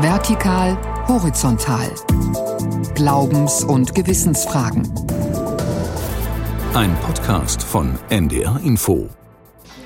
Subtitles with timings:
[0.00, 1.90] Vertikal, horizontal.
[2.94, 4.88] Glaubens- und Gewissensfragen.
[6.72, 9.10] Ein Podcast von NDR Info.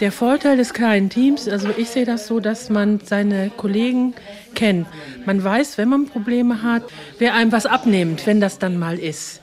[0.00, 4.12] Der Vorteil des kleinen Teams, also ich sehe das so, dass man seine Kollegen
[4.54, 4.86] kennt.
[5.24, 6.82] Man weiß, wenn man Probleme hat,
[7.18, 9.40] wer einem was abnimmt, wenn das dann mal ist.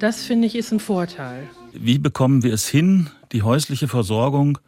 [0.00, 1.48] Das finde ich ist ein Vorteil.
[1.72, 4.58] Wie bekommen wir es hin, die häusliche Versorgung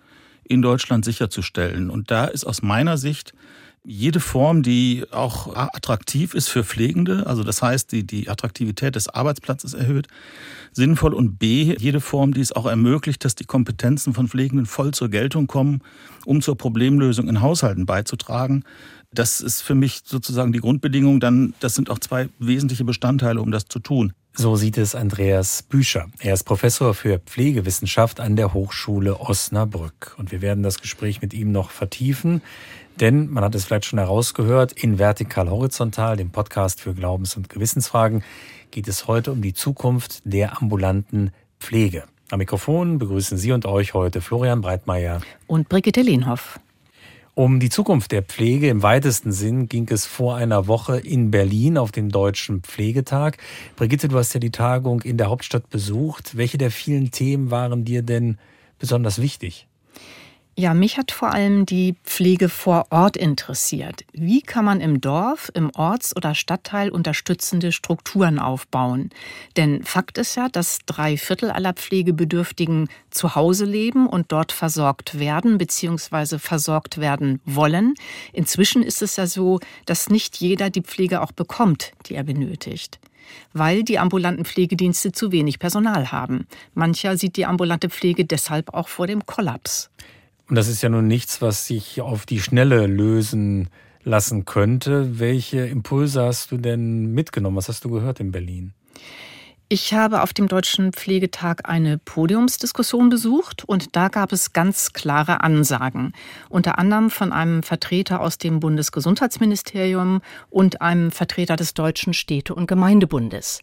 [0.44, 1.90] in Deutschland sicherzustellen?
[1.90, 3.34] Und da ist aus meiner Sicht
[3.84, 9.08] jede Form, die auch attraktiv ist für Pflegende, also das heißt, die die Attraktivität des
[9.08, 10.07] Arbeitsplatzes erhöht,
[10.72, 14.94] sinnvoll und B, jede Form, die es auch ermöglicht, dass die Kompetenzen von Pflegenden voll
[14.94, 15.82] zur Geltung kommen,
[16.24, 18.62] um zur Problemlösung in Haushalten beizutragen.
[19.12, 21.21] Das ist für mich sozusagen die Grundbedingung.
[21.21, 24.12] Dann, das sind auch zwei wesentliche Bestandteile, um das zu tun.
[24.35, 26.07] So sieht es Andreas Büscher.
[26.18, 30.14] Er ist Professor für Pflegewissenschaft an der Hochschule Osnabrück.
[30.17, 32.41] Und wir werden das Gespräch mit ihm noch vertiefen.
[32.98, 37.50] Denn, man hat es vielleicht schon herausgehört, in Vertikal Horizontal, dem Podcast für Glaubens- und
[37.50, 38.24] Gewissensfragen,
[38.70, 42.05] geht es heute um die Zukunft der ambulanten Pflege.
[42.30, 46.58] Am Mikrofon begrüßen Sie und euch heute Florian Breitmeier und Brigitte Lehnhoff.
[47.34, 51.78] Um die Zukunft der Pflege im weitesten Sinn ging es vor einer Woche in Berlin
[51.78, 53.39] auf dem Deutschen Pflegetag.
[53.74, 56.36] Brigitte, du hast ja die Tagung in der Hauptstadt besucht.
[56.36, 58.36] Welche der vielen Themen waren dir denn
[58.78, 59.66] besonders wichtig?
[60.55, 64.05] Ja, mich hat vor allem die Pflege vor Ort interessiert.
[64.12, 69.08] Wie kann man im Dorf, im Orts- oder Stadtteil unterstützende Strukturen aufbauen?
[69.56, 75.19] Denn Fakt ist ja, dass drei Viertel aller Pflegebedürftigen zu Hause leben und dort versorgt
[75.19, 76.39] werden bzw.
[76.39, 77.95] versorgt werden wollen.
[78.34, 83.00] Inzwischen ist es ja so, dass nicht jeder die Pflege auch bekommt, die er benötigt
[83.53, 86.47] weil die ambulanten Pflegedienste zu wenig Personal haben.
[86.75, 89.91] Mancher sieht die ambulante Pflege deshalb auch vor dem Kollaps.
[90.53, 93.70] Und das ist ja nun nichts, was sich auf die Schnelle lösen
[94.05, 95.19] lassen könnte.
[95.19, 97.56] Welche Impulse hast du denn mitgenommen?
[97.56, 98.75] Was hast du gehört in Berlin?
[99.70, 105.42] Ich habe auf dem Deutschen Pflegetag eine Podiumsdiskussion besucht und da gab es ganz klare
[105.42, 106.12] Ansagen,
[106.51, 110.20] unter anderem von einem Vertreter aus dem Bundesgesundheitsministerium
[110.51, 113.62] und einem Vertreter des Deutschen Städte- und Gemeindebundes.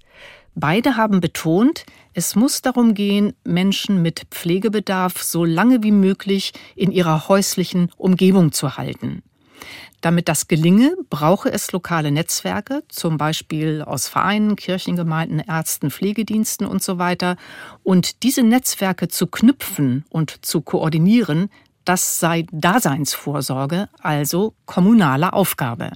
[0.56, 6.92] Beide haben betont, es muss darum gehen, Menschen mit Pflegebedarf so lange wie möglich in
[6.92, 9.24] ihrer häuslichen Umgebung zu halten.
[10.02, 16.82] Damit das gelinge, brauche es lokale Netzwerke, zum Beispiel aus Vereinen, Kirchengemeinden, Ärzten, Pflegediensten und
[16.82, 17.36] so weiter.
[17.84, 21.50] Und diese Netzwerke zu knüpfen und zu koordinieren,
[21.84, 25.92] das sei Daseinsvorsorge, also kommunale Aufgabe.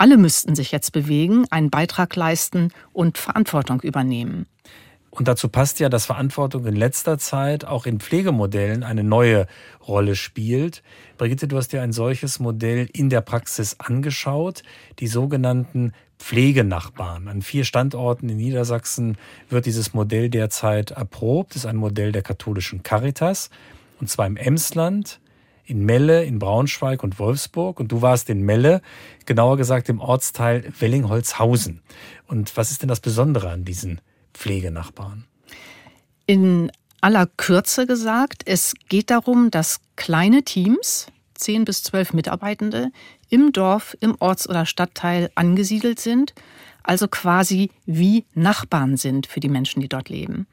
[0.00, 4.46] Alle müssten sich jetzt bewegen, einen Beitrag leisten und Verantwortung übernehmen.
[5.10, 9.46] Und dazu passt ja, dass Verantwortung in letzter Zeit auch in Pflegemodellen eine neue
[9.86, 10.82] Rolle spielt.
[11.18, 14.62] Brigitte, du hast dir ein solches Modell in der Praxis angeschaut,
[15.00, 17.28] die sogenannten Pflegenachbarn.
[17.28, 19.18] An vier Standorten in Niedersachsen
[19.50, 21.50] wird dieses Modell derzeit erprobt.
[21.50, 23.50] Das ist ein Modell der katholischen Caritas,
[24.00, 25.20] und zwar im Emsland,
[25.70, 27.80] in Melle, in Braunschweig und Wolfsburg.
[27.80, 28.82] Und du warst in Melle,
[29.24, 31.80] genauer gesagt im Ortsteil Wellingholzhausen.
[32.26, 34.00] Und was ist denn das Besondere an diesen
[34.34, 35.24] Pflegenachbarn?
[36.26, 36.70] In
[37.00, 42.90] aller Kürze gesagt, es geht darum, dass kleine Teams, zehn bis zwölf Mitarbeitende,
[43.30, 46.34] im Dorf, im Orts- oder Stadtteil angesiedelt sind,
[46.82, 50.46] also quasi wie Nachbarn sind für die Menschen, die dort leben.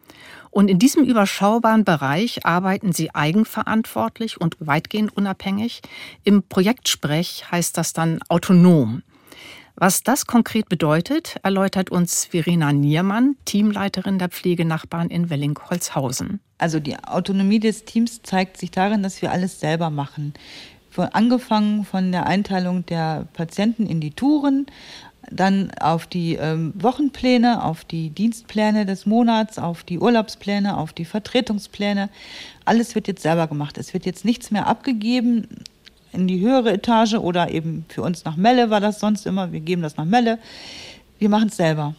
[0.49, 5.81] Und in diesem überschaubaren Bereich arbeiten sie eigenverantwortlich und weitgehend unabhängig.
[6.23, 9.03] Im Projektsprech heißt das dann autonom.
[9.79, 16.39] Was das konkret bedeutet, erläutert uns Verena Niermann, Teamleiterin der Pflegenachbarn in Wellingholzhausen.
[16.57, 20.33] Also die Autonomie des Teams zeigt sich darin, dass wir alles selber machen.
[21.11, 24.65] Angefangen von der Einteilung der Patienten in die Touren,
[25.29, 31.05] dann auf die ähm, Wochenpläne, auf die Dienstpläne des Monats, auf die Urlaubspläne, auf die
[31.05, 32.09] Vertretungspläne.
[32.65, 33.77] Alles wird jetzt selber gemacht.
[33.77, 35.47] Es wird jetzt nichts mehr abgegeben
[36.13, 39.51] in die höhere Etage oder eben für uns nach Melle war das sonst immer.
[39.51, 40.39] Wir geben das nach Melle.
[41.19, 41.95] Wir machen es selber.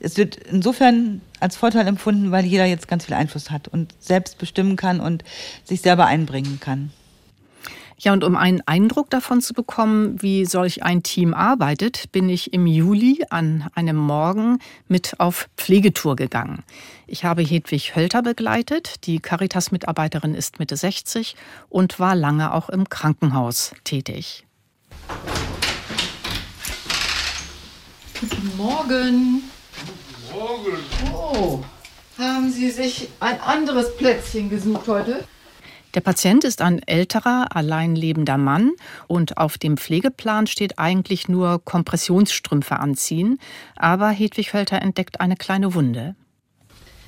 [0.00, 4.38] Es wird insofern als Vorteil empfunden, weil jeder jetzt ganz viel Einfluss hat und selbst
[4.38, 5.24] bestimmen kann und
[5.64, 6.90] sich selber einbringen kann.
[7.98, 12.52] Ja, und um einen Eindruck davon zu bekommen, wie solch ein Team arbeitet, bin ich
[12.52, 16.62] im Juli an einem Morgen mit auf Pflegetour gegangen.
[17.06, 19.06] Ich habe Hedwig Hölter begleitet.
[19.06, 21.36] Die Caritas-Mitarbeiterin ist Mitte 60
[21.70, 24.44] und war lange auch im Krankenhaus tätig.
[28.20, 29.42] Guten Morgen.
[30.30, 30.78] Guten Morgen.
[31.14, 31.64] Oh,
[32.18, 35.24] haben Sie sich ein anderes Plätzchen gesucht heute?
[35.96, 38.72] Der Patient ist ein älterer, allein lebender Mann
[39.06, 43.40] und auf dem Pflegeplan steht eigentlich nur Kompressionsstrümpfe anziehen,
[43.76, 46.14] aber Hedwig Hölter entdeckt eine kleine Wunde.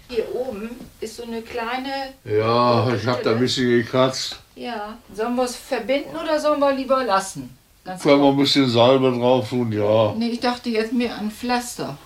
[0.08, 0.70] Hier oben
[1.02, 2.14] ist so eine kleine.
[2.25, 4.40] Ja, ich habe da ein bisschen gekratzt.
[4.56, 4.96] Ja.
[5.12, 7.55] Sollen wir es verbinden oder sollen wir lieber lassen?
[7.85, 10.14] Ganz Können wir ein bisschen Salbe drauf tun, ja.
[10.17, 11.99] Nee, ich dachte jetzt mehr an Pflaster.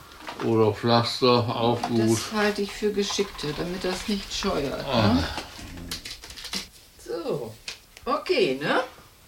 [0.44, 2.00] Oder Pflaster, auch gut.
[2.00, 4.84] Das halte ich für geschickter, damit das nicht scheuert.
[4.92, 5.14] Ah.
[5.14, 5.24] Ne?
[7.12, 7.52] So.
[8.04, 8.80] Okay, ne?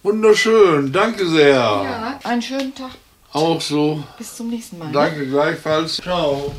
[0.03, 1.53] Wunderschön, danke sehr.
[1.53, 2.91] Ja, einen schönen Tag.
[3.31, 4.03] Auch so.
[4.17, 4.87] Bis zum nächsten Mal.
[4.87, 4.93] Ne?
[4.93, 5.97] Danke gleichfalls.
[5.97, 6.53] Ciao.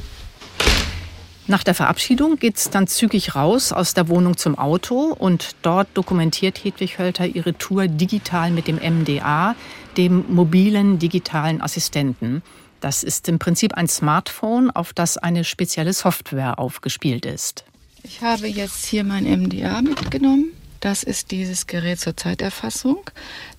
[1.48, 5.88] Nach der Verabschiedung geht es dann zügig raus aus der Wohnung zum Auto und dort
[5.94, 9.54] dokumentiert Hedwig Hölter ihre Tour digital mit dem MDA,
[9.96, 12.42] dem mobilen digitalen Assistenten.
[12.80, 17.64] Das ist im Prinzip ein Smartphone, auf das eine spezielle Software aufgespielt ist.
[18.02, 20.55] Ich habe jetzt hier mein MDA mitgenommen.
[20.86, 23.10] Das ist dieses Gerät zur Zeiterfassung.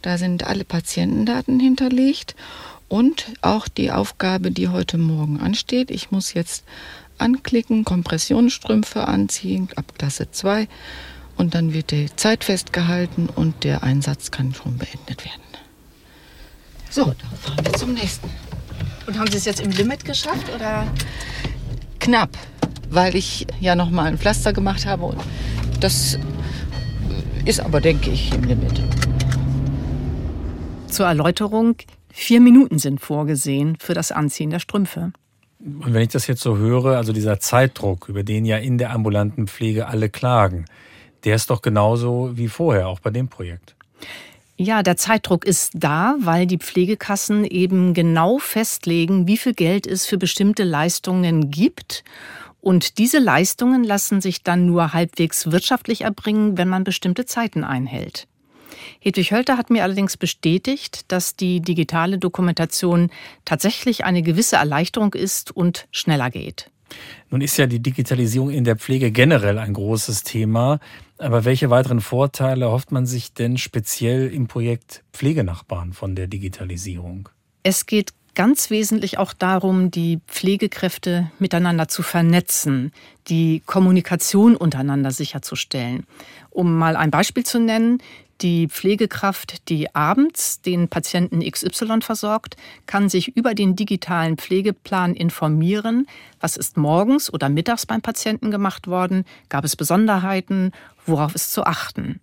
[0.02, 2.38] Da sind alle Patientendaten hinterlegt
[2.88, 5.92] und auch die Aufgabe, die heute Morgen ansteht.
[5.92, 6.64] Ich muss jetzt
[7.18, 10.70] anklicken, Kompressionsstrümpfe anziehen ab Klasse 2
[11.36, 15.42] und dann wird die Zeit festgehalten und der Einsatz kann schon beendet werden.
[16.90, 18.30] So, dann fahren wir zum nächsten.
[19.06, 20.88] Und haben Sie es jetzt im Limit geschafft oder?
[22.00, 22.38] Knapp,
[22.90, 25.20] weil ich ja noch mal ein Pflaster gemacht habe und
[25.82, 26.18] das
[27.48, 28.82] ist aber, denke ich, im Limit.
[30.88, 31.76] Zur Erläuterung,
[32.12, 35.14] vier Minuten sind vorgesehen für das Anziehen der Strümpfe.
[35.60, 38.92] Und wenn ich das jetzt so höre, also dieser Zeitdruck, über den ja in der
[38.92, 40.66] ambulanten Pflege alle klagen,
[41.24, 43.76] der ist doch genauso wie vorher, auch bei dem Projekt.
[44.58, 50.06] Ja, der Zeitdruck ist da, weil die Pflegekassen eben genau festlegen, wie viel Geld es
[50.06, 52.04] für bestimmte Leistungen gibt.
[52.68, 58.28] Und diese Leistungen lassen sich dann nur halbwegs wirtschaftlich erbringen, wenn man bestimmte Zeiten einhält.
[59.00, 63.10] Hedwig Hölter hat mir allerdings bestätigt, dass die digitale Dokumentation
[63.46, 66.70] tatsächlich eine gewisse Erleichterung ist und schneller geht.
[67.30, 70.82] Nun ist ja die Digitalisierung in der Pflege generell ein großes Thema.
[71.18, 77.30] Aber welche weiteren Vorteile hofft man sich denn speziell im Projekt Pflegenachbarn von der Digitalisierung?
[77.64, 82.94] Es geht ganz wesentlich auch darum, die Pflegekräfte miteinander zu vernetzen,
[83.30, 86.06] die Kommunikation untereinander sicherzustellen.
[86.52, 87.98] Um mal ein Beispiel zu nennen,
[88.42, 96.06] die Pflegekraft, die abends den Patienten XY versorgt, kann sich über den digitalen Pflegeplan informieren,
[96.40, 100.74] was ist morgens oder mittags beim Patienten gemacht worden, gab es Besonderheiten,
[101.08, 102.20] worauf ist zu achten.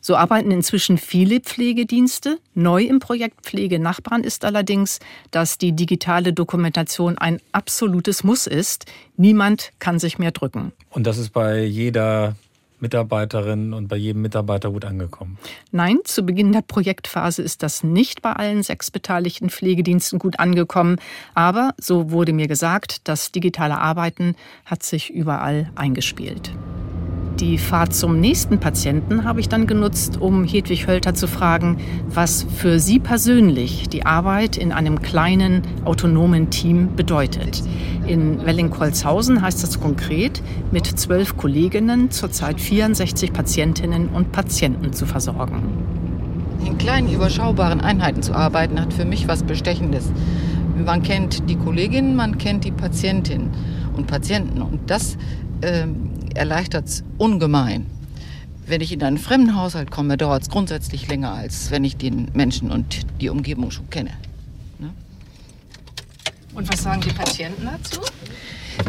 [0.00, 2.38] So arbeiten inzwischen viele Pflegedienste.
[2.54, 5.00] Neu im Projekt Pflege Nachbarn ist allerdings,
[5.30, 8.86] dass die digitale Dokumentation ein absolutes Muss ist.
[9.16, 10.72] Niemand kann sich mehr drücken.
[10.90, 12.36] Und das ist bei jeder
[12.84, 15.38] Mitarbeiterin und bei jedem Mitarbeiter gut angekommen?
[15.72, 20.96] Nein, zu Beginn der Projektphase ist das nicht bei allen sechs beteiligten Pflegediensten gut angekommen.
[21.34, 24.36] Aber so wurde mir gesagt, das digitale Arbeiten
[24.66, 26.52] hat sich überall eingespielt.
[27.40, 31.78] Die Fahrt zum nächsten Patienten habe ich dann genutzt, um Hedwig Hölter zu fragen,
[32.08, 37.64] was für sie persönlich die Arbeit in einem kleinen, autonomen Team bedeutet.
[38.06, 45.62] In Wellingholzhausen heißt das konkret, mit zwölf Kolleginnen zurzeit 64 Patientinnen und Patienten zu versorgen.
[46.64, 50.12] In kleinen, überschaubaren Einheiten zu arbeiten, hat für mich was Bestechendes.
[50.76, 53.50] Man kennt die Kolleginnen, man kennt die Patientinnen
[53.96, 54.62] und Patienten.
[54.62, 55.16] Und das
[55.62, 55.86] äh,
[56.34, 57.86] erleichtert es ungemein.
[58.66, 62.30] Wenn ich in einen fremden Haushalt komme, dauert es grundsätzlich länger, als wenn ich den
[62.32, 64.10] Menschen und die Umgebung schon kenne.
[64.78, 64.90] Ne?
[66.54, 68.00] Und was sagen die Patienten dazu?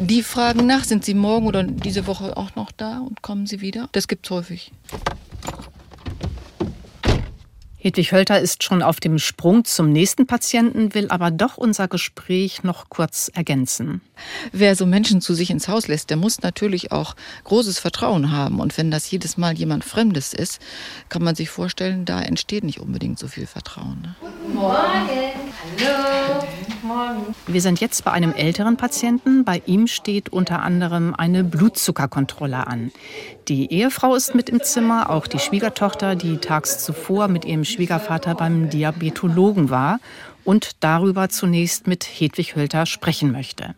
[0.01, 3.61] Die fragen nach, sind sie morgen oder diese Woche auch noch da und kommen sie
[3.61, 3.89] wieder?
[3.91, 4.71] Das gibt es häufig.
[7.85, 12.63] Hedwig Hölter ist schon auf dem Sprung zum nächsten Patienten, will aber doch unser Gespräch
[12.63, 14.01] noch kurz ergänzen.
[14.51, 18.59] Wer so Menschen zu sich ins Haus lässt, der muss natürlich auch großes Vertrauen haben.
[18.59, 20.59] Und wenn das jedes Mal jemand Fremdes ist,
[21.09, 24.01] kann man sich vorstellen, da entsteht nicht unbedingt so viel Vertrauen.
[24.01, 24.15] Ne?
[24.19, 24.79] Guten Morgen.
[25.79, 26.47] Hallo.
[26.85, 27.35] Morgen.
[27.47, 29.43] Wir sind jetzt bei einem älteren Patienten.
[29.43, 32.91] Bei ihm steht unter anderem eine Blutzuckerkontrolle an.
[33.47, 38.35] Die Ehefrau ist mit im Zimmer, auch die Schwiegertochter, die tags zuvor mit ihrem Schwiegervater
[38.35, 39.99] beim Diabetologen war
[40.45, 43.75] und darüber zunächst mit Hedwig Hölter sprechen möchte.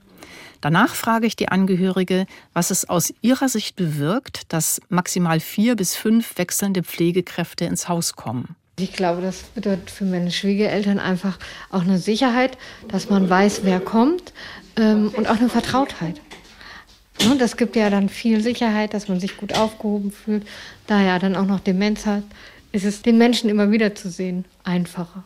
[0.62, 5.96] Danach frage ich die Angehörige, was es aus ihrer Sicht bewirkt, dass maximal vier bis
[5.96, 8.56] fünf wechselnde Pflegekräfte ins Haus kommen.
[8.80, 11.40] Ich glaube, das bedeutet für meine Schwiegereltern einfach
[11.72, 14.34] auch eine Sicherheit, dass man weiß, wer kommt
[14.76, 16.22] ähm, und auch eine Vertrautheit.
[17.32, 20.46] Und das gibt ja dann viel Sicherheit, dass man sich gut aufgehoben fühlt.
[20.86, 22.24] Da er dann auch noch Demenz hat,
[22.78, 25.24] ist es den Menschen immer wieder zu sehen einfacher.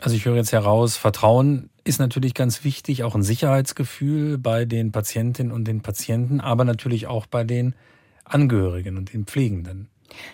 [0.00, 4.90] Also ich höre jetzt heraus, Vertrauen ist natürlich ganz wichtig, auch ein Sicherheitsgefühl bei den
[4.90, 7.74] Patientinnen und den Patienten, aber natürlich auch bei den
[8.24, 9.88] Angehörigen und den Pflegenden.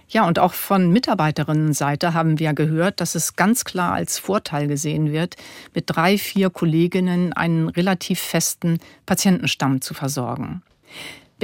[0.08, 5.10] Ja, und auch von Mitarbeiterinnenseite haben wir gehört, dass es ganz klar als Vorteil gesehen
[5.10, 5.34] wird,
[5.74, 10.62] mit drei, vier Kolleginnen einen relativ festen Patientenstamm zu versorgen.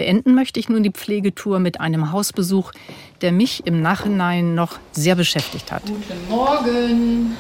[0.01, 2.73] Beenden möchte ich nun die Pflegetour mit einem Hausbesuch,
[3.21, 5.83] der mich im Nachhinein noch sehr beschäftigt hat.
[5.85, 7.37] Guten Morgen.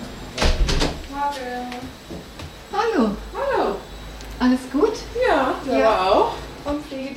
[2.70, 3.12] Hallo.
[3.32, 3.76] Hallo.
[4.38, 4.92] Alles gut?
[5.26, 6.10] Ja, ja.
[6.10, 6.34] auch.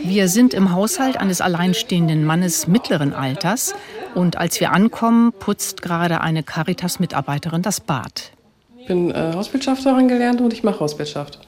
[0.01, 3.75] Wir sind im Haushalt eines alleinstehenden Mannes mittleren Alters
[4.15, 8.31] und als wir ankommen, putzt gerade eine Caritas-Mitarbeiterin das Bad.
[8.77, 11.39] Ich bin äh, Hauswirtschafterin gelernt und ich mache Hauswirtschaft.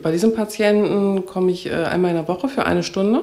[0.00, 3.22] Bei diesem Patienten komme ich äh, einmal in der Woche für eine Stunde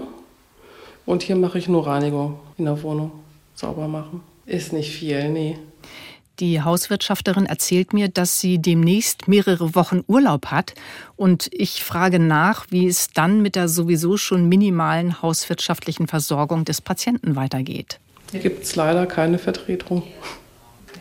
[1.06, 3.12] und hier mache ich nur Reinigung in der Wohnung,
[3.56, 4.22] sauber machen.
[4.46, 5.58] Ist nicht viel, nee.
[6.40, 10.74] Die Hauswirtschafterin erzählt mir, dass sie demnächst mehrere Wochen Urlaub hat.
[11.16, 16.82] Und ich frage nach, wie es dann mit der sowieso schon minimalen hauswirtschaftlichen Versorgung des
[16.82, 18.00] Patienten weitergeht.
[18.32, 20.02] Hier gibt es leider keine Vertretung.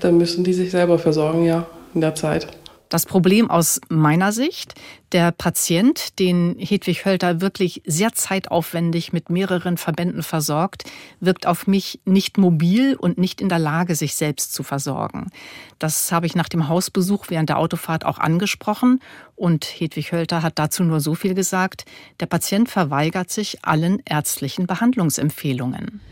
[0.00, 2.46] Da müssen die sich selber versorgen, ja, in der Zeit.
[2.92, 4.74] Das Problem aus meiner Sicht,
[5.12, 10.84] der Patient, den Hedwig Hölter wirklich sehr zeitaufwendig mit mehreren Verbänden versorgt,
[11.18, 15.30] wirkt auf mich nicht mobil und nicht in der Lage, sich selbst zu versorgen.
[15.78, 19.00] Das habe ich nach dem Hausbesuch während der Autofahrt auch angesprochen
[19.36, 21.86] und Hedwig Hölter hat dazu nur so viel gesagt,
[22.20, 26.02] der Patient verweigert sich allen ärztlichen Behandlungsempfehlungen.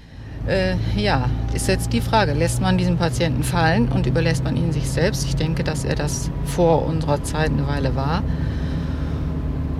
[0.46, 4.72] Äh, ja, ist jetzt die Frage, lässt man diesen Patienten fallen und überlässt man ihn
[4.72, 5.24] sich selbst?
[5.26, 8.22] Ich denke, dass er das vor unserer Zeit eine Weile war.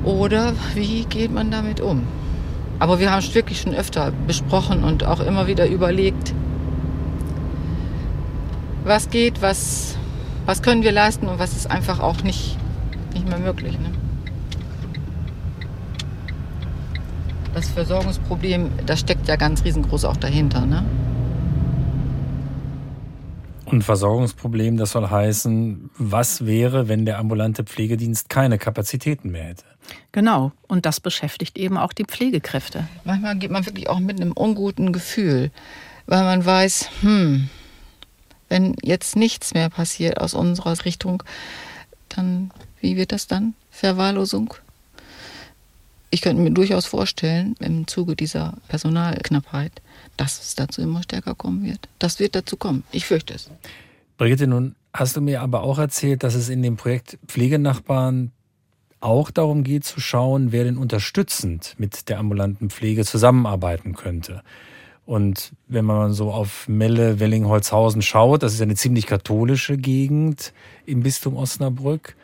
[0.05, 2.07] Oder wie geht man damit um?
[2.79, 6.35] Aber wir haben es wirklich schon öfter besprochen und auch immer wieder überlegt,
[8.85, 9.97] was geht, was,
[10.47, 12.57] was können wir leisten und was ist einfach auch nicht,
[13.12, 13.79] nicht mehr möglich.
[13.79, 13.90] Ne?
[17.61, 20.64] Das Versorgungsproblem, das steckt ja ganz riesengroß auch dahinter.
[20.64, 20.83] Ne?
[23.67, 29.64] Und Versorgungsproblem, das soll heißen, was wäre, wenn der ambulante Pflegedienst keine Kapazitäten mehr hätte?
[30.11, 32.88] Genau, und das beschäftigt eben auch die Pflegekräfte.
[33.05, 35.50] Manchmal geht man wirklich auch mit einem unguten Gefühl,
[36.07, 37.50] weil man weiß, hm,
[38.49, 41.23] wenn jetzt nichts mehr passiert aus unserer Richtung,
[42.09, 42.50] dann
[42.81, 43.55] wie wird das dann?
[43.71, 44.55] Verwahrlosung?
[46.11, 49.81] Ich könnte mir durchaus vorstellen, im Zuge dieser Personalknappheit,
[50.17, 51.88] dass es dazu immer stärker kommen wird.
[51.99, 52.85] Das wird dazu kommen.
[52.90, 53.50] Ich fürchte es.
[54.19, 58.33] Brigitte, nun hast du mir aber auch erzählt, dass es in dem Projekt Pflegenachbarn
[59.00, 64.43] auch darum geht zu schauen, wer denn unterstützend mit der ambulanten Pflege zusammenarbeiten könnte.
[65.07, 70.52] Und wenn man so auf Melle, Wellingholzhausen schaut, das ist eine ziemlich katholische Gegend
[70.87, 72.14] im Bistum Osnabrück,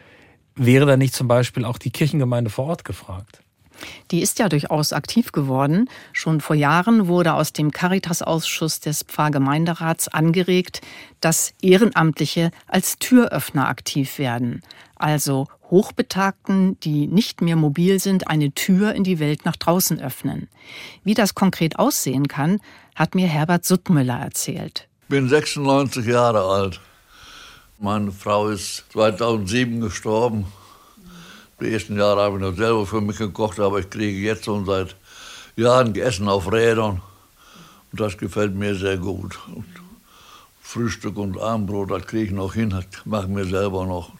[0.55, 3.41] wäre da nicht zum Beispiel auch die Kirchengemeinde vor Ort gefragt?
[4.11, 5.89] Die ist ja durchaus aktiv geworden.
[6.13, 10.81] Schon vor Jahren wurde aus dem Caritas-Ausschuss des Pfarrgemeinderats angeregt,
[11.21, 14.63] dass Ehrenamtliche als Türöffner aktiv werden.
[14.97, 20.49] Also Hochbetagten, die nicht mehr mobil sind, eine Tür in die Welt nach draußen öffnen.
[21.05, 22.61] Wie das konkret aussehen kann,
[22.95, 24.89] hat mir Herbert Suttmüller erzählt.
[25.03, 26.81] Ich bin 96 Jahre alt.
[27.79, 30.47] Meine Frau ist 2007 gestorben.
[31.61, 34.67] Die ersten Jahre habe ich noch selber für mich gekocht, aber ich kriege jetzt schon
[34.67, 34.95] seit
[35.57, 37.01] Jahren Essen auf Rädern.
[37.93, 39.39] Und das gefällt mir sehr gut.
[39.55, 39.65] Und
[40.61, 44.13] Frühstück und Abendbrot, das kriege ich noch hin, das mache ich mir selber noch.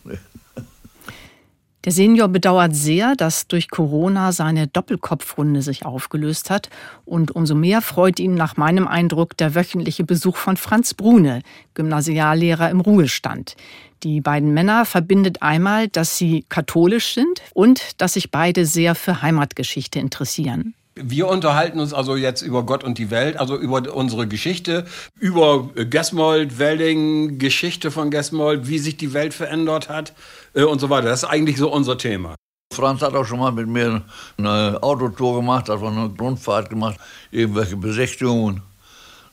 [1.87, 6.69] Der Senior bedauert sehr, dass durch Corona seine Doppelkopfrunde sich aufgelöst hat.
[7.05, 11.43] Und umso mehr freut ihn nach meinem Eindruck der wöchentliche Besuch von Franz Brune,
[11.75, 13.55] Gymnasiallehrer im Ruhestand.
[14.03, 19.23] Die beiden Männer verbindet einmal, dass sie katholisch sind und dass sich beide sehr für
[19.23, 20.75] Heimatgeschichte interessieren.
[20.99, 24.87] Wir unterhalten uns also jetzt über Gott und die Welt, also über unsere Geschichte,
[25.21, 30.15] über Gesmold, Welding, Geschichte von Gesmold, wie sich die Welt verändert hat
[30.55, 31.09] äh, und so weiter.
[31.09, 32.35] Das ist eigentlich so unser Thema.
[32.73, 34.03] Franz hat auch schon mal mit mir
[34.39, 36.99] eine Autotour gemacht, also eine Grundfahrt gemacht,
[37.31, 38.63] irgendwelche Besichtigungen.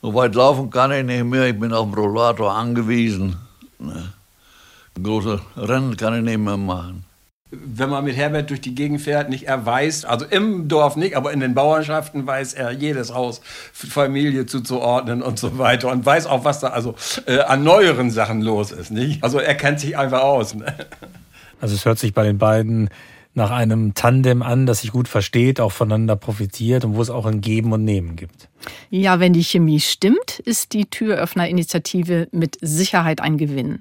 [0.02, 3.38] So weit laufen kann ich nicht mehr, ich bin auf dem Rollator angewiesen.
[3.80, 4.12] Ne?
[5.02, 7.06] Große Rennen kann ich nicht mehr machen.
[7.66, 11.16] Wenn man mit Herbert durch die Gegend fährt, nicht er weiß, also im Dorf nicht,
[11.16, 13.42] aber in den Bauernschaften weiß er jedes Haus
[13.74, 16.96] Familie zuzuordnen und so weiter und weiß auch, was da also
[17.26, 19.24] äh, an neueren Sachen los ist, nicht?
[19.24, 20.56] Also er kennt sich einfach aus.
[20.56, 20.74] Ne?
[21.62, 22.90] Also es hört sich bei den beiden
[23.36, 27.26] nach einem Tandem an, das sich gut versteht, auch voneinander profitiert und wo es auch
[27.26, 28.48] ein Geben und Nehmen gibt.
[28.90, 33.80] Ja, wenn die Chemie stimmt, ist die Türöffnerinitiative mit Sicherheit ein Gewinn.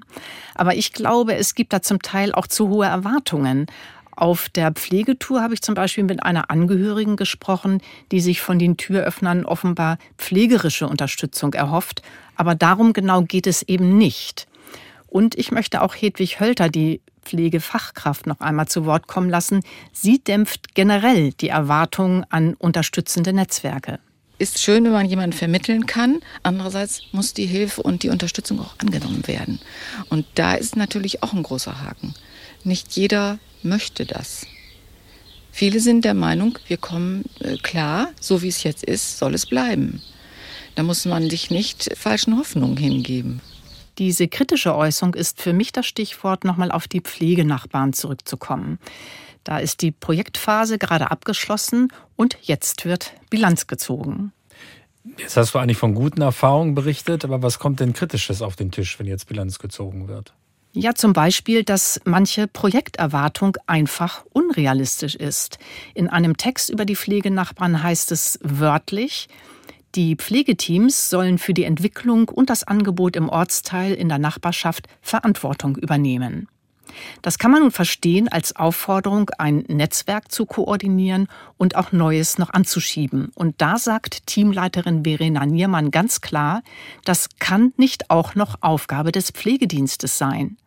[0.55, 3.67] Aber ich glaube, es gibt da zum Teil auch zu hohe Erwartungen.
[4.15, 7.81] Auf der Pflegetour habe ich zum Beispiel mit einer Angehörigen gesprochen,
[8.11, 12.01] die sich von den Türöffnern offenbar pflegerische Unterstützung erhofft.
[12.35, 14.47] Aber darum genau geht es eben nicht.
[15.07, 19.61] Und ich möchte auch Hedwig Hölter, die Pflegefachkraft, noch einmal zu Wort kommen lassen.
[19.91, 23.99] Sie dämpft generell die Erwartungen an unterstützende Netzwerke
[24.43, 26.19] ist schön, wenn man jemanden vermitteln kann.
[26.43, 29.59] Andererseits muss die Hilfe und die Unterstützung auch angenommen werden.
[30.09, 32.13] Und da ist natürlich auch ein großer Haken.
[32.65, 34.45] Nicht jeder möchte das.
[35.51, 39.45] Viele sind der Meinung, wir kommen äh, klar, so wie es jetzt ist, soll es
[39.45, 40.01] bleiben.
[40.75, 43.39] Da muss man sich nicht falschen Hoffnungen hingeben.
[43.97, 48.79] Diese kritische Äußerung ist für mich das Stichwort, nochmal auf die Pflegenachbarn zurückzukommen.
[49.43, 54.31] Da ist die Projektphase gerade abgeschlossen und jetzt wird Bilanz gezogen.
[55.17, 58.71] Jetzt hast du eigentlich von guten Erfahrungen berichtet, aber was kommt denn Kritisches auf den
[58.71, 60.33] Tisch, wenn jetzt Bilanz gezogen wird?
[60.75, 65.59] Ja, zum Beispiel, dass manche Projekterwartung einfach unrealistisch ist.
[65.93, 69.27] In einem Text über die Pflegenachbarn heißt es wörtlich,
[69.95, 75.75] die Pflegeteams sollen für die Entwicklung und das Angebot im Ortsteil in der Nachbarschaft Verantwortung
[75.75, 76.47] übernehmen.
[77.21, 82.51] Das kann man nun verstehen als Aufforderung, ein Netzwerk zu koordinieren und auch Neues noch
[82.51, 83.31] anzuschieben.
[83.35, 86.61] Und da sagt Teamleiterin Verena Niermann ganz klar,
[87.03, 90.57] das kann nicht auch noch Aufgabe des Pflegedienstes sein.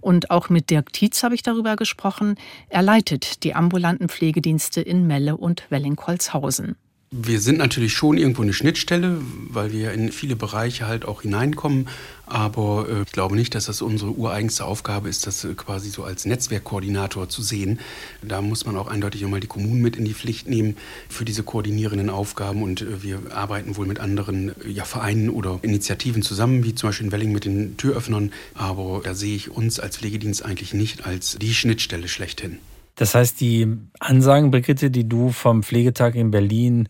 [0.00, 2.34] Und auch mit Dirk Tietz habe ich darüber gesprochen.
[2.68, 6.76] Er leitet die ambulanten Pflegedienste in Melle und Wellingholzhausen.
[7.14, 9.18] Wir sind natürlich schon irgendwo eine Schnittstelle,
[9.50, 11.86] weil wir in viele Bereiche halt auch hineinkommen.
[12.24, 16.04] Aber äh, ich glaube nicht, dass das unsere ureigenste Aufgabe ist, das äh, quasi so
[16.04, 17.80] als Netzwerkkoordinator zu sehen.
[18.22, 20.78] Da muss man auch eindeutig einmal die Kommunen mit in die Pflicht nehmen
[21.10, 22.62] für diese koordinierenden Aufgaben.
[22.62, 26.88] Und äh, wir arbeiten wohl mit anderen äh, ja, Vereinen oder Initiativen zusammen, wie zum
[26.88, 28.32] Beispiel in Welling mit den Türöffnern.
[28.54, 32.56] Aber da sehe ich uns als Pflegedienst eigentlich nicht als die Schnittstelle schlechthin.
[32.96, 33.68] Das heißt, die
[34.00, 36.88] Ansagen, Brigitte, die du vom Pflegetag in Berlin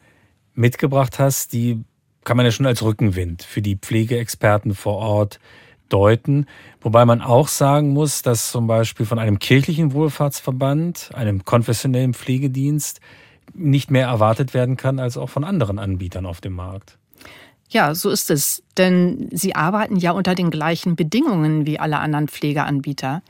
[0.54, 1.82] mitgebracht hast, die
[2.24, 5.40] kann man ja schon als Rückenwind für die Pflegeexperten vor Ort
[5.88, 6.46] deuten.
[6.80, 13.00] Wobei man auch sagen muss, dass zum Beispiel von einem kirchlichen Wohlfahrtsverband, einem konfessionellen Pflegedienst
[13.54, 16.96] nicht mehr erwartet werden kann als auch von anderen Anbietern auf dem Markt.
[17.68, 18.62] Ja, so ist es.
[18.76, 23.22] Denn sie arbeiten ja unter den gleichen Bedingungen wie alle anderen Pflegeanbieter.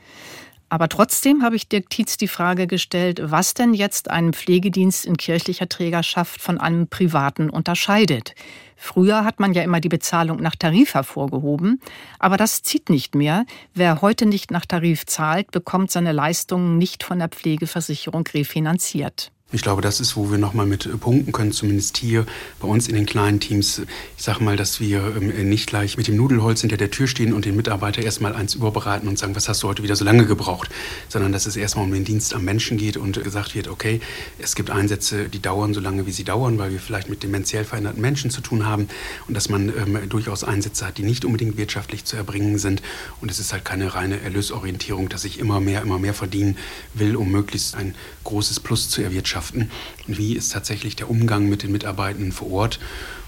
[0.73, 5.17] Aber trotzdem habe ich Dirk Tietz die Frage gestellt, was denn jetzt einen Pflegedienst in
[5.17, 8.33] kirchlicher Trägerschaft von einem privaten unterscheidet.
[8.75, 11.79] Früher hat man ja immer die Bezahlung nach Tarif hervorgehoben,
[12.17, 13.45] aber das zieht nicht mehr.
[13.75, 19.32] Wer heute nicht nach Tarif zahlt, bekommt seine Leistungen nicht von der Pflegeversicherung refinanziert.
[19.53, 22.25] Ich glaube, das ist, wo wir nochmal mit äh, punkten können, zumindest hier
[22.59, 23.83] bei uns in den kleinen Teams.
[24.17, 27.33] Ich sage mal, dass wir ähm, nicht gleich mit dem Nudelholz hinter der Tür stehen
[27.33, 30.25] und den Mitarbeiter erstmal eins überbereiten und sagen, was hast du heute wieder so lange
[30.25, 30.71] gebraucht,
[31.07, 34.01] sondern dass es erstmal um den Dienst am Menschen geht und gesagt wird, okay,
[34.39, 37.63] es gibt Einsätze, die dauern so lange, wie sie dauern, weil wir vielleicht mit dementiell
[37.63, 38.87] veränderten Menschen zu tun haben.
[39.27, 42.81] Und dass man ähm, durchaus Einsätze hat, die nicht unbedingt wirtschaftlich zu erbringen sind.
[43.21, 46.57] Und es ist halt keine reine Erlösorientierung, dass ich immer mehr, immer mehr verdienen
[46.95, 49.69] will, um möglichst ein großes Plus zu erwirtschaften Gewerkschaften.
[50.07, 52.79] Wie ist tatsächlich der Umgang mit den Mitarbeitenden vor Ort?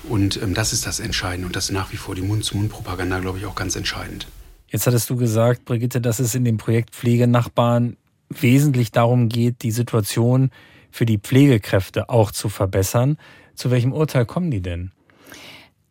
[0.07, 1.47] Und ähm, das ist das Entscheidende.
[1.47, 4.27] Und das ist nach wie vor die Mund-zu-Mund-Propaganda, glaube ich, auch ganz entscheidend.
[4.69, 7.97] Jetzt hattest du gesagt, Brigitte, dass es in dem Projekt Pflegenachbarn
[8.29, 10.49] wesentlich darum geht, die Situation
[10.91, 13.17] für die Pflegekräfte auch zu verbessern.
[13.53, 14.91] Zu welchem Urteil kommen die denn?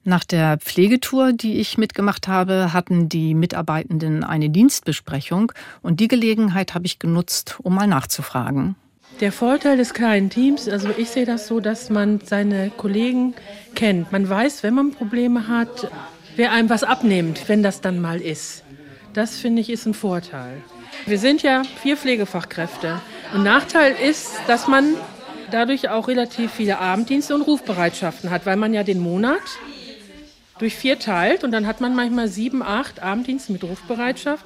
[0.06, 6.74] Nach der Pflegetour, die ich mitgemacht habe, hatten die Mitarbeitenden eine Dienstbesprechung und die Gelegenheit
[6.74, 8.76] habe ich genutzt, um mal nachzufragen.
[9.20, 13.35] Der Vorteil des kleinen Teams, also ich sehe das so, dass man seine Kollegen
[13.74, 14.11] kennt.
[14.11, 15.88] Man weiß, wenn man Probleme hat,
[16.37, 18.64] wer einem was abnimmt, wenn das dann mal ist.
[19.12, 20.61] Das finde ich ist ein Vorteil.
[21.07, 23.00] Wir sind ja vier Pflegefachkräfte.
[23.33, 24.94] Ein Nachteil ist, dass man
[25.53, 29.42] dadurch auch relativ viele Abenddienste und Rufbereitschaften hat, weil man ja den Monat
[30.59, 34.44] durch vier teilt und dann hat man manchmal sieben, acht Abenddienste mit Rufbereitschaft.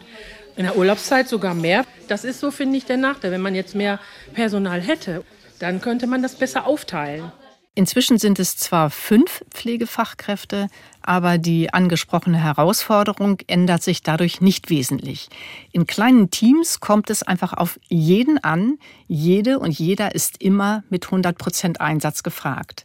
[0.59, 1.85] In der Urlaubszeit sogar mehr.
[2.09, 3.31] Das ist so, finde ich, der Nachteil.
[3.31, 4.01] Wenn man jetzt mehr
[4.35, 5.25] Personal hätte,
[5.61, 7.31] dann könnte man das besser aufteilen.
[7.77, 10.67] Inzwischen sind es zwar fünf Pflegefachkräfte,
[11.01, 15.29] aber die angesprochene Herausforderung ändert sich dadurch nicht wesentlich.
[15.71, 18.79] In kleinen Teams kommt es einfach auf jeden an.
[19.07, 22.85] Jede und jeder ist immer mit 100 Prozent Einsatz gefragt.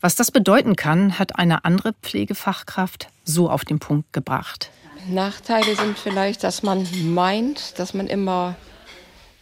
[0.00, 4.70] Was das bedeuten kann, hat eine andere Pflegefachkraft so auf den Punkt gebracht.
[5.08, 8.56] Nachteile sind vielleicht, dass man meint, dass man immer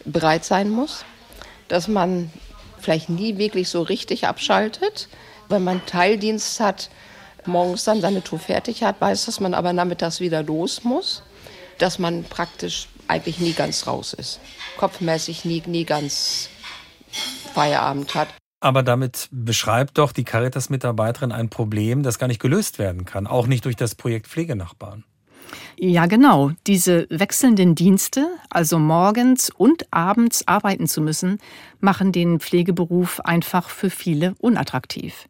[0.04, 1.04] bereit sein muss.
[1.68, 2.30] dass man
[2.80, 5.08] vielleicht nie wirklich so richtig abschaltet.
[5.48, 6.88] Wenn man Teildienst hat,
[7.44, 11.22] morgens dann seine Tour fertig hat, weiß, dass man aber nachmittags wieder los muss.
[11.76, 14.40] Dass man praktisch eigentlich nie ganz raus ist.
[14.78, 16.48] Kopfmäßig nie, nie ganz
[17.54, 18.28] Feierabend hat.
[18.60, 23.46] Aber damit beschreibt doch die Caritas-Mitarbeiterin ein Problem, das gar nicht gelöst werden kann, auch
[23.46, 25.04] nicht durch das Projekt Pflegenachbarn.
[25.78, 26.50] Ja, genau.
[26.66, 31.38] Diese wechselnden Dienste, also morgens und abends arbeiten zu müssen,
[31.80, 35.28] machen den Pflegeberuf einfach für viele unattraktiv.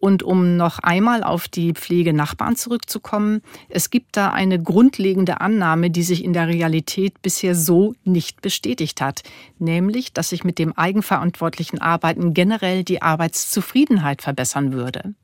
[0.00, 6.04] Und um noch einmal auf die Pflegenachbarn zurückzukommen, es gibt da eine grundlegende Annahme, die
[6.04, 9.22] sich in der Realität bisher so nicht bestätigt hat,
[9.58, 15.14] nämlich, dass sich mit dem eigenverantwortlichen Arbeiten generell die Arbeitszufriedenheit verbessern würde.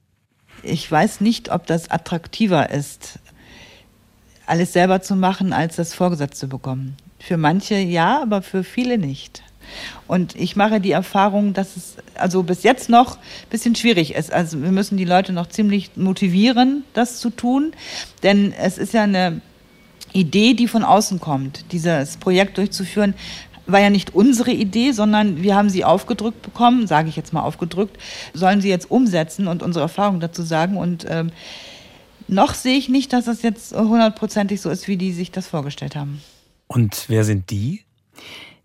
[0.65, 3.21] Ich weiß nicht, ob das attraktiver ist,
[4.47, 6.97] alles selber zu machen, als das vorgesetzt zu bekommen.
[7.21, 9.43] Für manche ja, aber für viele nicht.
[10.07, 14.33] Und ich mache die Erfahrung, dass es also bis jetzt noch ein bisschen schwierig ist.
[14.33, 17.73] Also wir müssen die Leute noch ziemlich motivieren, das zu tun.
[18.23, 19.41] Denn es ist ja eine
[20.13, 21.73] Idee, die von außen kommt.
[21.73, 23.15] Dieses Projekt durchzuführen,
[23.67, 27.43] war ja nicht unsere Idee, sondern wir haben sie aufgedrückt bekommen, sage ich jetzt mal
[27.43, 27.99] aufgedrückt,
[28.33, 30.77] sollen sie jetzt umsetzen und unsere Erfahrung dazu sagen.
[30.77, 31.31] Und ähm,
[32.29, 35.97] noch sehe ich nicht, dass das jetzt hundertprozentig so ist, wie die sich das vorgestellt
[35.97, 36.21] haben.
[36.67, 37.83] Und wer sind die?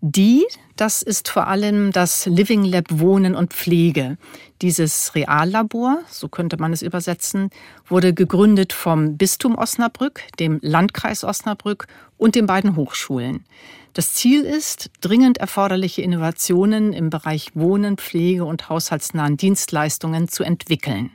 [0.02, 4.16] Die, das ist vor allem das Living Lab Wohnen und Pflege.
[4.62, 7.50] Dieses Reallabor, so könnte man es übersetzen,
[7.86, 11.86] wurde gegründet vom Bistum Osnabrück, dem Landkreis Osnabrück
[12.16, 13.44] und den beiden Hochschulen.
[13.92, 21.10] Das Ziel ist, dringend erforderliche Innovationen im Bereich Wohnen, Pflege und haushaltsnahen Dienstleistungen zu entwickeln.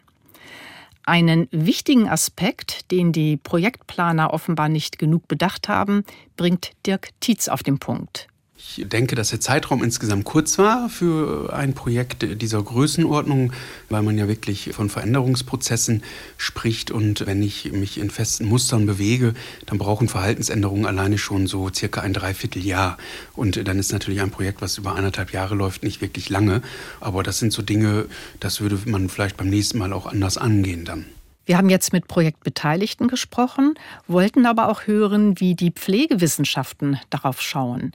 [1.05, 6.03] Einen wichtigen Aspekt, den die Projektplaner offenbar nicht genug bedacht haben,
[6.37, 8.27] bringt Dirk Tietz auf den Punkt.
[8.57, 13.51] Ich denke, dass der Zeitraum insgesamt kurz war für ein Projekt dieser Größenordnung,
[13.89, 16.03] weil man ja wirklich von Veränderungsprozessen
[16.37, 16.89] spricht.
[16.89, 19.33] Und wenn ich mich in festen Mustern bewege,
[19.65, 22.97] dann brauchen Verhaltensänderungen alleine schon so circa ein Dreivierteljahr.
[23.33, 26.61] Und dann ist natürlich ein Projekt, was über anderthalb Jahre läuft, nicht wirklich lange.
[27.01, 28.05] Aber das sind so Dinge,
[28.39, 31.05] das würde man vielleicht beim nächsten Mal auch anders angehen dann.
[31.45, 33.75] Wir haben jetzt mit Projektbeteiligten gesprochen,
[34.07, 37.91] wollten aber auch hören, wie die Pflegewissenschaften darauf schauen.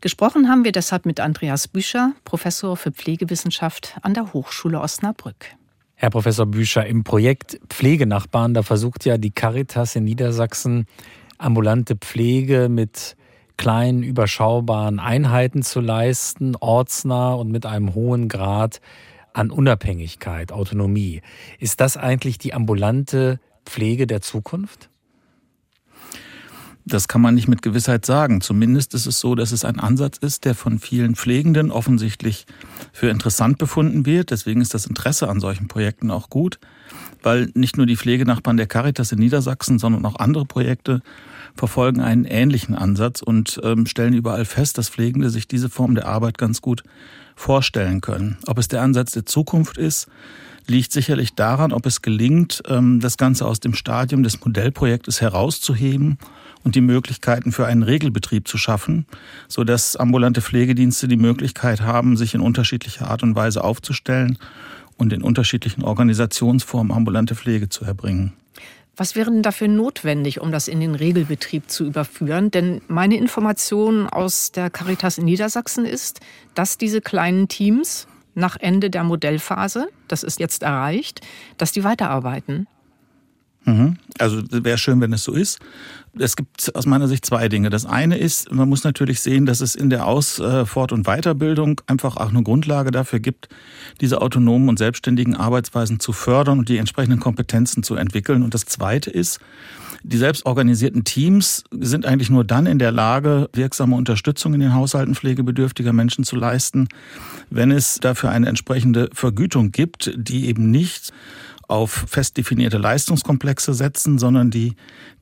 [0.00, 5.46] Gesprochen haben wir deshalb mit Andreas Büscher, Professor für Pflegewissenschaft an der Hochschule Osnabrück.
[5.94, 10.86] Herr Professor Büscher, im Projekt Pflegenachbarn, da versucht ja die Caritas in Niedersachsen
[11.38, 13.16] ambulante Pflege mit
[13.56, 18.80] kleinen, überschaubaren Einheiten zu leisten, ortsnah und mit einem hohen Grad
[19.32, 21.22] an Unabhängigkeit, Autonomie.
[21.58, 24.90] Ist das eigentlich die ambulante Pflege der Zukunft?
[26.88, 28.40] Das kann man nicht mit Gewissheit sagen.
[28.40, 32.46] Zumindest ist es so, dass es ein Ansatz ist, der von vielen Pflegenden offensichtlich
[32.92, 34.30] für interessant befunden wird.
[34.30, 36.58] Deswegen ist das Interesse an solchen Projekten auch gut,
[37.22, 41.02] weil nicht nur die Pflegenachbarn der Caritas in Niedersachsen, sondern auch andere Projekte
[41.54, 46.06] verfolgen einen ähnlichen Ansatz und ähm, stellen überall fest, dass Pflegende sich diese Form der
[46.06, 46.84] Arbeit ganz gut
[47.36, 48.38] vorstellen können.
[48.46, 50.08] Ob es der Ansatz der Zukunft ist,
[50.66, 56.18] liegt sicherlich daran, ob es gelingt, ähm, das Ganze aus dem Stadium des Modellprojektes herauszuheben
[56.64, 59.06] und die Möglichkeiten für einen Regelbetrieb zu schaffen,
[59.48, 64.38] so dass ambulante Pflegedienste die Möglichkeit haben, sich in unterschiedlicher Art und Weise aufzustellen
[64.96, 68.32] und in unterschiedlichen Organisationsformen ambulante Pflege zu erbringen.
[68.96, 72.50] Was wäre denn dafür notwendig, um das in den Regelbetrieb zu überführen?
[72.50, 76.18] Denn meine Information aus der Caritas in Niedersachsen ist,
[76.54, 81.20] dass diese kleinen Teams nach Ende der Modellphase, das ist jetzt erreicht,
[81.58, 82.66] dass die weiterarbeiten.
[83.68, 83.98] Mhm.
[84.18, 85.58] Also wäre schön, wenn es so ist.
[86.18, 87.68] Es gibt aus meiner Sicht zwei Dinge.
[87.68, 91.04] Das eine ist, man muss natürlich sehen, dass es in der Aus-, äh, Fort- und
[91.04, 93.48] Weiterbildung einfach auch eine Grundlage dafür gibt,
[94.00, 98.42] diese autonomen und selbstständigen Arbeitsweisen zu fördern und die entsprechenden Kompetenzen zu entwickeln.
[98.42, 99.38] Und das zweite ist,
[100.02, 105.14] die selbstorganisierten Teams sind eigentlich nur dann in der Lage, wirksame Unterstützung in den Haushalten
[105.14, 106.88] pflegebedürftiger Menschen zu leisten,
[107.50, 111.12] wenn es dafür eine entsprechende Vergütung gibt, die eben nicht
[111.68, 114.74] auf fest definierte Leistungskomplexe setzen, sondern die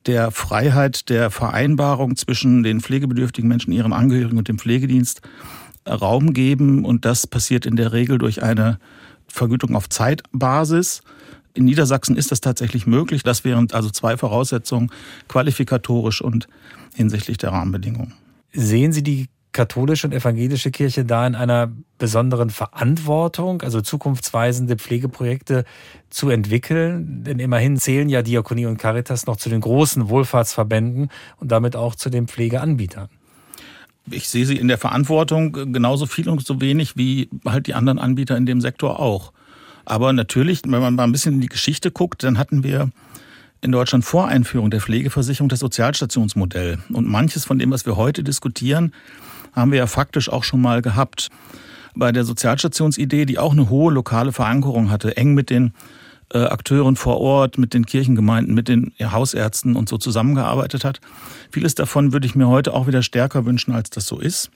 [0.05, 5.21] der Freiheit der Vereinbarung zwischen den pflegebedürftigen Menschen, ihren Angehörigen und dem Pflegedienst
[5.87, 6.85] Raum geben.
[6.85, 8.79] Und das passiert in der Regel durch eine
[9.27, 11.01] Vergütung auf Zeitbasis.
[11.53, 13.23] In Niedersachsen ist das tatsächlich möglich.
[13.23, 14.89] Das wären also zwei Voraussetzungen,
[15.27, 16.47] qualifikatorisch und
[16.95, 18.13] hinsichtlich der Rahmenbedingungen.
[18.53, 25.65] Sehen Sie die katholische und evangelische Kirche da in einer besonderen Verantwortung, also zukunftsweisende Pflegeprojekte
[26.09, 27.23] zu entwickeln?
[27.23, 31.95] Denn immerhin zählen ja Diakonie und Caritas noch zu den großen Wohlfahrtsverbänden und damit auch
[31.95, 33.09] zu den Pflegeanbietern.
[34.09, 37.99] Ich sehe sie in der Verantwortung genauso viel und so wenig wie halt die anderen
[37.99, 39.33] Anbieter in dem Sektor auch.
[39.83, 42.89] Aber natürlich, wenn man mal ein bisschen in die Geschichte guckt, dann hatten wir
[43.61, 46.79] in Deutschland vor Einführung der Pflegeversicherung das Sozialstationsmodell.
[46.93, 48.93] Und manches von dem, was wir heute diskutieren,
[49.57, 51.29] haben wir ja faktisch auch schon mal gehabt.
[51.95, 55.73] Bei der Sozialstationsidee, die auch eine hohe lokale Verankerung hatte, eng mit den
[56.33, 60.99] äh, Akteuren vor Ort, mit den Kirchengemeinden, mit den Hausärzten und so zusammengearbeitet hat.
[61.51, 64.51] Vieles davon würde ich mir heute auch wieder stärker wünschen, als das so ist.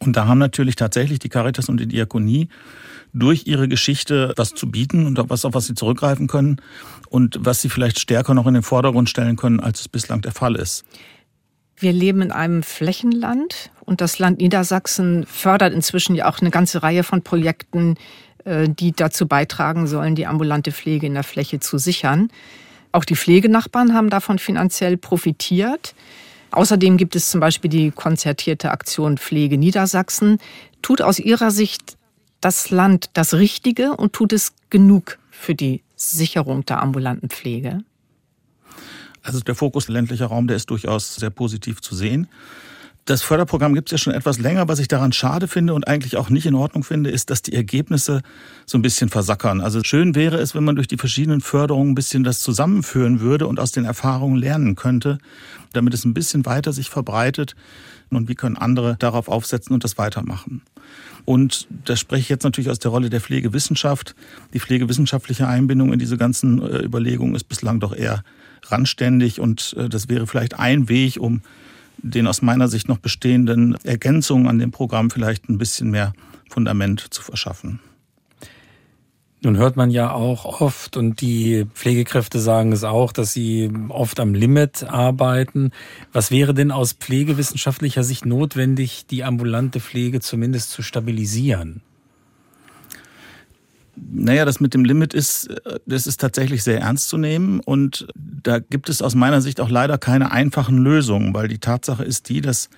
[0.00, 2.48] Und da haben natürlich tatsächlich die Caritas und die Diakonie
[3.12, 6.60] durch ihre Geschichte was zu bieten und was, auf was sie zurückgreifen können
[7.10, 10.32] und was sie vielleicht stärker noch in den Vordergrund stellen können, als es bislang der
[10.32, 10.84] Fall ist.
[11.82, 16.84] Wir leben in einem Flächenland und das Land Niedersachsen fördert inzwischen ja auch eine ganze
[16.84, 17.96] Reihe von Projekten,
[18.44, 22.30] äh, die dazu beitragen sollen, die ambulante Pflege in der Fläche zu sichern.
[22.92, 25.96] Auch die Pflegenachbarn haben davon finanziell profitiert.
[26.52, 30.38] Außerdem gibt es zum Beispiel die konzertierte Aktion Pflege Niedersachsen.
[30.82, 31.96] Tut aus Ihrer Sicht
[32.40, 37.82] das Land das Richtige und tut es genug für die Sicherung der ambulanten Pflege?
[39.22, 42.28] Also der Fokus ländlicher Raum, der ist durchaus sehr positiv zu sehen.
[43.04, 44.68] Das Förderprogramm gibt es ja schon etwas länger.
[44.68, 47.52] Was ich daran schade finde und eigentlich auch nicht in Ordnung finde, ist, dass die
[47.52, 48.22] Ergebnisse
[48.64, 49.60] so ein bisschen versackern.
[49.60, 53.48] Also schön wäre es, wenn man durch die verschiedenen Förderungen ein bisschen das zusammenführen würde
[53.48, 55.18] und aus den Erfahrungen lernen könnte,
[55.72, 57.56] damit es ein bisschen weiter sich verbreitet.
[58.10, 60.62] Und wie können andere darauf aufsetzen und das weitermachen?
[61.24, 64.14] Und da spreche ich jetzt natürlich aus der Rolle der Pflegewissenschaft.
[64.52, 68.22] Die pflegewissenschaftliche Einbindung in diese ganzen äh, Überlegungen ist bislang doch eher
[68.64, 71.42] randständig und äh, das wäre vielleicht ein Weg, um
[71.98, 76.12] den aus meiner Sicht noch bestehenden Ergänzungen an dem Programm vielleicht ein bisschen mehr
[76.50, 77.80] Fundament zu verschaffen.
[79.44, 84.20] Nun hört man ja auch oft, und die Pflegekräfte sagen es auch, dass sie oft
[84.20, 85.72] am Limit arbeiten.
[86.12, 91.82] Was wäre denn aus pflegewissenschaftlicher Sicht notwendig, die ambulante Pflege zumindest zu stabilisieren?
[94.10, 95.48] Naja, das mit dem Limit ist,
[95.86, 99.70] das ist tatsächlich sehr ernst zu nehmen und da gibt es aus meiner Sicht auch
[99.70, 102.68] leider keine einfachen Lösungen, weil die Tatsache ist die, dass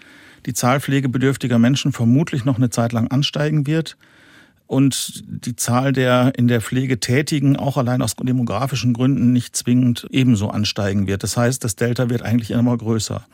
[0.47, 3.97] die Zahl pflegebedürftiger Menschen vermutlich noch eine Zeit lang ansteigen wird
[4.67, 10.07] und die Zahl der in der Pflege Tätigen auch allein aus demografischen Gründen nicht zwingend
[10.11, 11.23] ebenso ansteigen wird.
[11.23, 13.25] Das heißt, das Delta wird eigentlich immer größer.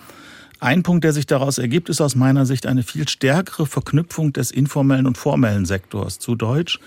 [0.59, 4.51] Ein Punkt, der sich daraus ergibt, ist aus meiner Sicht eine viel stärkere Verknüpfung des
[4.51, 6.19] informellen und formellen Sektors.
[6.19, 6.79] Zu Deutsch.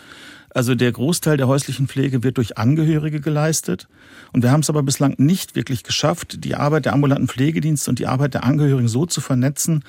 [0.54, 3.88] Also der Großteil der häuslichen Pflege wird durch Angehörige geleistet.
[4.34, 8.00] Und wir haben es aber bislang nicht wirklich geschafft, die Arbeit der ambulanten Pflegedienste und
[8.00, 9.84] die Arbeit der Angehörigen so zu vernetzen,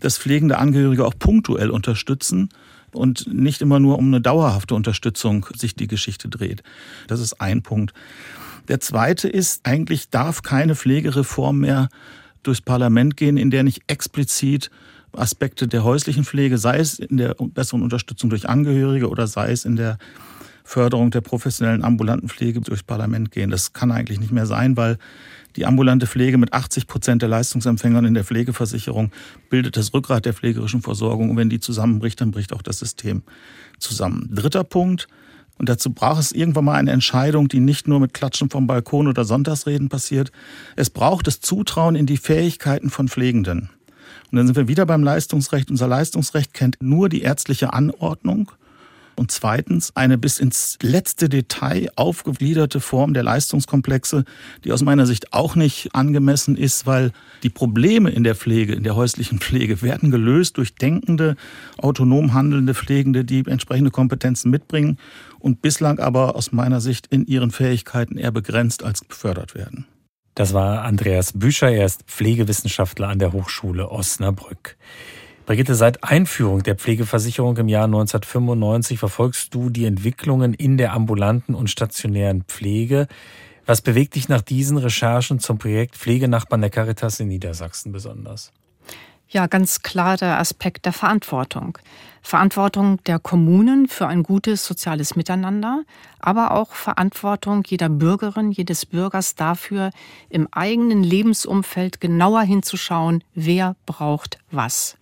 [0.00, 2.50] dass pflegende Angehörige auch punktuell unterstützen
[2.92, 6.62] und nicht immer nur um eine dauerhafte Unterstützung sich die Geschichte dreht.
[7.08, 7.92] Das ist ein Punkt.
[8.68, 11.88] Der zweite ist, eigentlich darf keine Pflegereform mehr
[12.42, 14.70] durchs Parlament gehen, in der nicht explizit
[15.16, 19.64] Aspekte der häuslichen Pflege, sei es in der besseren Unterstützung durch Angehörige oder sei es
[19.64, 19.98] in der
[20.64, 23.50] Förderung der professionellen ambulanten Pflege durchs Parlament gehen.
[23.50, 24.98] Das kann eigentlich nicht mehr sein, weil
[25.56, 29.12] die ambulante Pflege mit 80 Prozent der Leistungsempfängern in der Pflegeversicherung
[29.50, 31.30] bildet das Rückgrat der pflegerischen Versorgung.
[31.30, 33.22] Und wenn die zusammenbricht, dann bricht auch das System
[33.78, 34.30] zusammen.
[34.32, 35.06] Dritter Punkt.
[35.56, 39.06] Und dazu braucht es irgendwann mal eine Entscheidung, die nicht nur mit Klatschen vom Balkon
[39.06, 40.32] oder Sonntagsreden passiert.
[40.74, 43.70] Es braucht das Zutrauen in die Fähigkeiten von Pflegenden.
[44.30, 45.70] Und dann sind wir wieder beim Leistungsrecht.
[45.70, 48.50] Unser Leistungsrecht kennt nur die ärztliche Anordnung
[49.16, 54.24] und zweitens eine bis ins letzte Detail aufgegliederte Form der Leistungskomplexe,
[54.64, 57.12] die aus meiner Sicht auch nicht angemessen ist, weil
[57.42, 61.36] die Probleme in der Pflege, in der häuslichen Pflege werden gelöst durch denkende,
[61.78, 64.98] autonom handelnde Pflegende, die entsprechende Kompetenzen mitbringen
[65.38, 69.86] und bislang aber aus meiner Sicht in ihren Fähigkeiten eher begrenzt als gefördert werden.
[70.34, 74.76] Das war Andreas Büscher, er ist Pflegewissenschaftler an der Hochschule Osnabrück.
[75.46, 81.54] Brigitte, seit Einführung der Pflegeversicherung im Jahr 1995 verfolgst du die Entwicklungen in der ambulanten
[81.54, 83.06] und stationären Pflege.
[83.66, 88.52] Was bewegt dich nach diesen Recherchen zum Projekt Pflegenachbarn der Caritas in Niedersachsen besonders?
[89.28, 91.78] Ja, ganz klar der Aspekt der Verantwortung.
[92.26, 95.84] Verantwortung der Kommunen für ein gutes soziales Miteinander,
[96.20, 99.90] aber auch Verantwortung jeder Bürgerin, jedes Bürgers dafür,
[100.30, 104.96] im eigenen Lebensumfeld genauer hinzuschauen, wer braucht was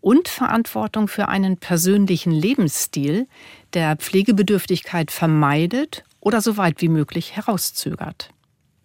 [0.00, 3.28] und Verantwortung für einen persönlichen Lebensstil,
[3.74, 8.30] der Pflegebedürftigkeit vermeidet oder so weit wie möglich herauszögert.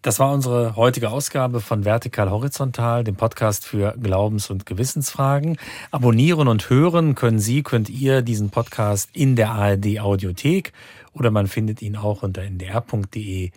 [0.06, 5.58] Das war unsere heutige Ausgabe von Vertikal Horizontal, dem Podcast für Glaubens- und Gewissensfragen.
[5.90, 10.74] Abonnieren und hören können Sie, könnt ihr diesen Podcast in der ARD Audiothek
[11.14, 13.52] oder man findet ihn auch unter ndr.de-info.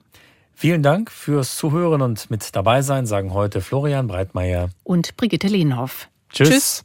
[0.60, 6.08] Vielen Dank fürs Zuhören und mit dabei sein, sagen heute Florian Breitmeier und Brigitte Lehnhoff.
[6.30, 6.48] Tschüss.
[6.48, 6.84] Tschüss.